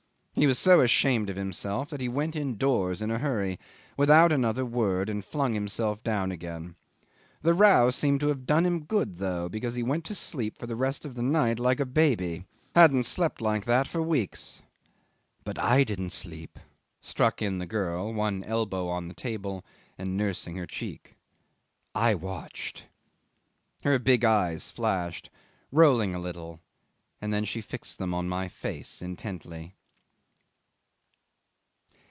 [0.33, 3.59] He was so ashamed of himself that he went indoors in a hurry
[3.95, 6.77] without another word, and flung himself down again.
[7.41, 10.65] The row seemed to have done him good though, because he went to sleep for
[10.65, 12.45] the rest of the night like a baby.
[12.73, 14.63] Hadn't slept like that for weeks.
[15.43, 16.57] "But I didn't sleep,"
[17.01, 19.65] struck in the girl, one elbow on the table
[19.97, 21.17] and nursing her cheek.
[21.93, 22.85] "I watched."
[23.83, 25.29] Her big eyes flashed,
[25.73, 26.61] rolling a little,
[27.21, 29.75] and then she fixed them on my face intently.